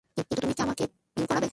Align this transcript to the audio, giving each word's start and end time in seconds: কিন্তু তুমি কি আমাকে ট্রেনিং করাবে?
কিন্তু 0.17 0.33
তুমি 0.37 0.53
কি 0.53 0.61
আমাকে 0.63 0.83
ট্রেনিং 0.87 1.25
করাবে? 1.27 1.49